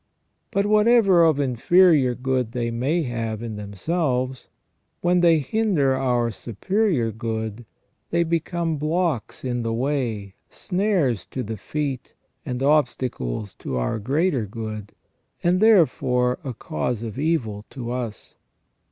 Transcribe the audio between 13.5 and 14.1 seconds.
to our